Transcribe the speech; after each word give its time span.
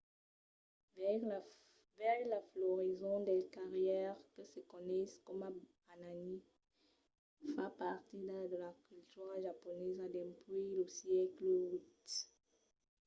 veire 1.95 2.25
la 2.27 2.41
florison 2.51 3.19
dels 3.19 3.47
cerièrs 3.53 4.19
que 4.35 4.43
se 4.51 4.59
coneis 4.71 5.11
coma 5.25 5.49
hanami 5.87 6.37
fa 7.53 7.65
partida 7.83 8.37
de 8.51 8.57
la 8.65 8.71
cultura 8.87 9.35
japonesa 9.47 10.05
dempuèi 10.15 10.69
lo 10.77 10.85
sègle 10.97 11.25
viii 11.37 11.79